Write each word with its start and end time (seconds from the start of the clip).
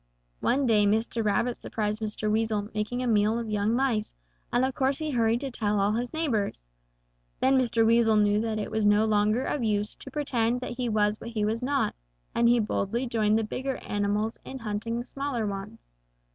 One 0.39 0.65
day 0.65 0.87
Mr. 0.87 1.23
Rabbit 1.23 1.55
surprised 1.57 2.01
Mr. 2.01 2.27
Weasel 2.31 2.69
making 2.73 3.03
a 3.03 3.07
meal 3.07 3.37
of 3.37 3.51
young 3.51 3.75
mice, 3.75 4.15
and 4.51 4.65
of 4.65 4.73
course 4.73 4.97
he 4.97 5.11
hurried 5.11 5.41
to 5.41 5.51
tell 5.51 5.79
all 5.79 5.91
his 5.91 6.11
neighbors. 6.11 6.67
Then 7.39 7.55
Mr. 7.55 7.85
Weasel 7.85 8.15
knew 8.15 8.41
that 8.41 8.57
it 8.57 8.71
was 8.71 8.83
no 8.83 9.05
longer 9.05 9.43
of 9.43 9.63
use 9.63 9.93
to 9.97 10.09
pretend 10.09 10.59
that 10.61 10.71
he 10.77 10.89
was 10.89 11.21
what 11.21 11.29
he 11.29 11.45
was 11.45 11.61
not, 11.61 11.93
and 12.33 12.49
he 12.49 12.57
boldly 12.59 13.05
joined 13.05 13.37
the 13.37 13.43
bigger 13.43 13.77
animals 13.77 14.39
in 14.43 14.57
hunting 14.57 14.97
the 14.97 15.05
smaller 15.05 15.45
ones. 15.45 15.93